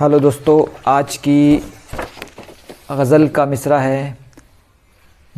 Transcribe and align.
Hello 0.00 0.18
दोस्तों, 0.20 0.80
आज 0.86 1.16
की 1.16 1.62
गज़ल 2.92 3.28
का 3.28 3.46
मिसरा 3.46 3.80
है, 3.80 4.18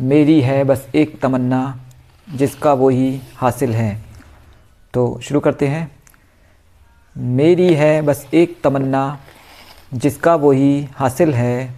मेरी 0.01 0.41
है 0.41 0.63
बस 0.63 0.87
एक 0.95 1.21
तमन्ना, 1.21 1.79
जिसका 2.33 2.73
वो 2.73 2.89
ही 2.89 3.21
हासिल 3.35 3.73
है। 3.75 4.01
तो 4.93 5.19
शुरू 5.23 5.39
करते 5.39 5.67
हैं। 5.67 5.91
मेरी 7.17 7.73
है 7.73 8.01
बस 8.01 8.27
एक 8.33 8.57
तमन्ना, 8.63 9.19
जिसका 9.93 10.35
वो 10.35 10.51
ही 10.51 10.87
हासिल 10.95 11.33
है। 11.33 11.73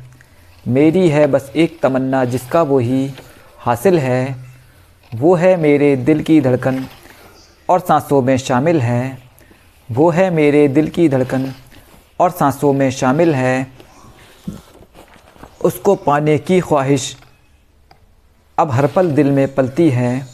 मेरी 0.67 1.09
है 1.09 1.27
बस 1.27 1.51
एक 1.55 1.79
तमन्ना, 1.83 2.25
जिसका 2.25 2.61
वो 2.61 2.79
ही 2.79 3.13
हासिल 3.57 3.99
है। 3.99 4.35
वो 5.15 5.35
है 5.35 5.57
मेरे 5.57 5.95
दिल 5.95 6.23
की 6.23 6.41
धड़कन 6.41 6.85
और 7.69 7.79
सांसों 7.79 8.21
में 8.21 8.37
शामिल 8.37 8.81
है। 8.81 9.19
वो 9.91 10.09
है 10.09 10.29
मेरे 10.29 10.67
दिल 10.67 10.89
की 10.89 11.09
धड़कन 11.09 11.53
और 12.19 12.31
सांसों 12.31 12.73
में 12.73 12.89
शामिल 12.91 13.35
है। 13.35 13.67
उसको 15.61 15.95
पाने 15.95 16.37
की 16.37 16.59
ख्वाहिश 16.59 17.15
अब 18.57 18.71
हर 18.71 18.87
पल 18.87 19.11
दिल 19.11 19.31
में 19.31 19.55
पलती 19.55 19.89
है। 19.89 20.27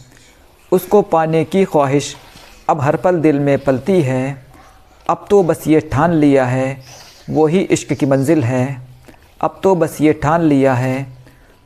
उसको 0.72 1.02
पाने 1.02 1.44
की 1.46 1.66
ख्वाहिश 1.66 2.16
अब 2.70 2.82
हर 2.82 2.96
पल 2.96 3.20
दिल 3.20 3.40
में 3.40 3.58
पलती 3.60 4.02
है। 4.02 4.46
अब 5.10 5.26
तो 5.30 5.44
बस 5.44 5.68
ये 5.68 5.80
ठान 5.80 6.14
लिया 6.14 6.46
है 6.46 6.84
वही 7.30 7.60
इश्क 7.60 7.94
की 7.94 8.06
मंजिल 8.06 8.44
है। 8.44 8.82
अब 9.42 9.60
तो 9.64 9.76
बस 9.76 9.98
ये 10.02 10.14
ठान 10.14 10.42
लिया 10.42 10.74
है 10.74 11.08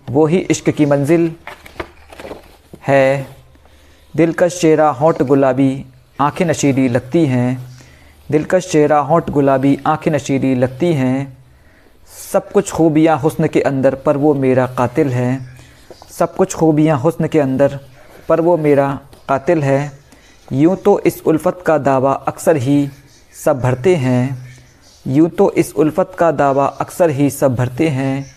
वही 0.09 0.37
इश्क 0.37 0.69
की 0.69 0.85
मंजिल 0.85 1.31
है। 2.87 3.27
दिलकश 4.15 4.59
चेहरा 4.61 4.89
होंठ 4.89 5.21
गुलाबी, 5.21 5.85
आँखें 6.19 6.45
नशीली 6.45 6.87
लगती 6.89 7.25
हैं। 7.25 7.68
दिलकश 8.31 8.71
चेहरा, 8.71 8.99
होंठ 8.99 9.29
गुलाबी, 9.29 9.79
आँखें 9.87 10.11
नशीली 10.11 10.55
लगती 10.55 10.93
हैं। 10.93 11.37
सब 12.31 12.51
कुछ 12.51 12.71
खूबियाँ 12.71 13.17
हुस्न 13.17 13.47
के 13.47 13.61
अंदर, 13.61 13.95
पर 13.95 14.17
वो 14.17 14.33
मेरा 14.33 14.67
कातिल 14.67 15.07
है। 15.07 15.39
सब 16.11 16.35
कुछ 16.35 16.55
खूबियाँ 16.55 16.99
हुस्न 16.99 17.27
के 17.27 17.39
अंदर, 17.39 17.79
पर 18.29 18.41
वो 18.41 18.57
मेरा 18.57 18.99
कातिल 19.29 19.63
है। 19.63 19.91
यूँ 20.51 20.75
तो 20.75 20.99
इस 20.99 21.23
उल्फत 21.25 21.63
का 21.65 21.77
दावा 21.77 22.13
अक्सर 22.13 22.55
ही 22.55 22.89
सब 23.45 23.59
भरते 23.59 23.95
हैं। 23.95 24.47
यूँ 25.07 25.29
तो 25.29 25.51
इस 25.51 25.73
उल्फत 25.73 26.11
का 26.19 26.31
दावा 26.31 26.65
अक्सर 26.65 27.09
ही 27.09 27.29
सब 27.29 27.55
भरते 27.55 27.87
हैं। 27.87 28.35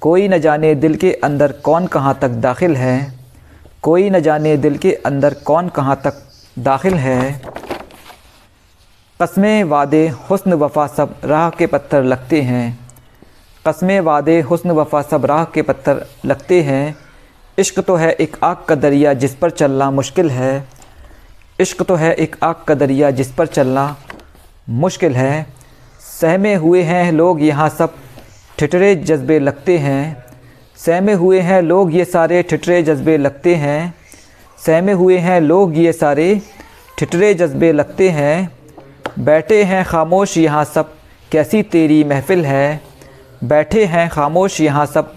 कोई 0.00 0.28
न 0.28 0.38
जाने 0.38 0.74
दिल 0.74 0.94
के 0.94 1.12
अंदर 1.12 1.52
कौन 1.52 1.86
कहाँ 1.86 2.18
तक 2.22 2.28
दाखिल 2.28 2.76
है। 2.76 3.14
कोई 3.82 4.10
न 4.10 4.20
जाने 4.20 4.56
दिल 4.56 4.78
के 4.78 4.92
अंदर 4.92 5.34
कौन 5.34 5.68
कहाँ 5.68 6.00
तक 6.04 6.14
दाखिल 6.58 6.94
है। 6.94 7.47
कस्में 9.20 9.64
वादे 9.64 10.06
हुस्न 10.30 10.54
वफ़ा 10.54 10.86
सब 10.86 11.14
राह 11.24 11.48
के 11.50 11.66
पत्थर 11.66 12.02
लगते 12.02 12.40
हैं। 12.42 12.78
कस्में 13.64 14.00
वादे 14.00 14.40
हुस्न 14.40 14.70
वफ़ा 14.70 15.00
सब 15.02 15.24
राह 15.26 15.44
के 15.44 15.62
पत्थर 15.62 16.04
लगते 16.24 16.60
हैं। 16.62 16.96
इश्क 17.58 17.80
तो 17.80 17.96
है 17.96 18.10
एक 18.12 18.36
आग 18.44 18.56
का 18.68 18.74
दरिया 18.74 19.12
जिस 19.14 19.34
पर 19.34 19.50
चलना 19.50 19.90
मुश्किल 19.90 20.30
है। 20.30 20.52
इश्क 21.60 21.82
तो 21.82 21.94
है 21.94 22.12
एक 22.14 22.36
आग 22.42 22.62
का 22.68 22.74
दरिया 22.74 23.10
जिस 23.10 23.32
पर 23.32 23.46
चलना 23.46 23.96
मुश्किल 24.68 25.16
है। 25.16 25.46
सहमे 26.10 26.54
हुए 26.54 26.82
हैं 26.82 27.10
लोग 27.12 27.42
यहाँ 27.42 27.68
सब 27.68 27.94
ठिठरे 28.58 28.94
जज्बे 28.96 29.38
लगते 29.38 29.78
हैं। 29.78 30.24
सहमे 30.76 31.12
हुए 31.14 31.40
हैं 31.40 31.60
लोग 31.62 31.94
ये 31.94 32.04
सारे 32.04 32.42
ठिठरे 32.42 32.82
जज्बे 32.82 33.16
लगते 33.16 33.54
हैं। 33.54 33.94
सहमे 34.58 34.92
हुए 34.92 35.18
हैं 35.18 35.40
लोग 35.40 35.76
ये 35.78 35.92
सारे 35.94 36.40
ठिठरे 36.98 37.32
जज्बे 37.34 37.72
लगते 37.72 38.08
हैं। 38.10 38.57
बैठे 39.18 39.62
हैं 39.64 39.84
खामोश, 39.84 40.38
यहाँ 40.38 40.64
सब 40.64 40.92
कैसी 41.32 41.62
तेरी 41.62 42.04
महफ़िल 42.04 42.44
है? 42.44 42.80
बैठे 43.44 43.84
हैं 43.84 44.08
खामोश, 44.10 44.60
यहाँ 44.60 44.86
सब 44.86 45.12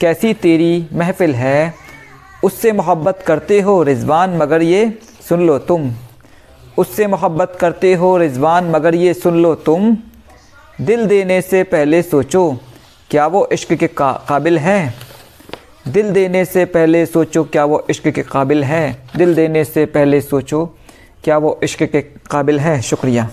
कैसी 0.00 0.34
तेरी 0.34 0.88
महफ़िल 0.92 1.34
है? 1.34 1.74
उससे 2.44 2.72
मोहब्बत 2.72 3.24
करते 3.26 3.60
हो 3.60 3.82
रिजवान, 3.82 4.36
मगर 4.36 4.62
ये 4.62 4.98
सुन 5.28 5.46
लो 5.46 5.58
तुम। 5.58 5.92
उससे 6.78 7.06
मोहब्बत 7.06 7.56
करते 7.60 7.94
हो 7.94 8.16
रिजवान, 8.16 8.70
मगर 8.70 8.94
ये 8.94 9.14
सुन 9.14 9.42
लो 9.42 9.54
तुम। 9.54 9.96
दिल 10.80 11.06
देने 11.06 11.40
से 11.40 11.62
पहले 11.62 12.02
सोचो, 12.02 12.58
क्या 13.10 13.26
वो 13.26 13.48
इश्क 13.52 13.72
के 13.72 13.86
काबिल 13.86 14.58
है? 14.58 14.94
दिल 15.88 16.10
देने 16.10 16.44
से 16.44 16.64
पहले 16.64 17.06
सोचो, 17.06 17.44
क्या 17.44 17.64
वो 17.64 17.86
इश्क 17.90 18.08
के 18.08 18.22
काबिल 18.22 18.64
है? 18.64 19.02
दिल 19.16 19.34
देने 19.34 19.64
से 19.64 19.86
पहले 19.86 20.20
सोचो 20.20 20.78
क्या 21.26 21.38
वो 21.38 21.60
इश्क 21.62 21.82
के 21.82 22.00
काबिल 22.02 22.60
हैं? 22.60 22.80
शुक्रिया। 22.80 23.28